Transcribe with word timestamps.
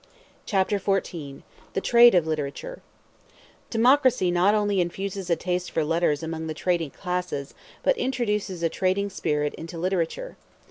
Chapter 0.47 0.79
XIV: 0.79 1.43
The 1.73 1.79
Trade 1.79 2.15
Of 2.15 2.25
Literature 2.25 2.81
Democracy 3.69 4.31
not 4.31 4.55
only 4.55 4.81
infuses 4.81 5.29
a 5.29 5.35
taste 5.35 5.69
for 5.69 5.83
letters 5.83 6.23
among 6.23 6.47
the 6.47 6.55
trading 6.55 6.89
classes, 6.89 7.53
but 7.83 7.95
introduces 7.99 8.63
a 8.63 8.67
trading 8.69 9.11
spirit 9.11 9.53
into 9.53 9.77
literature. 9.77 10.37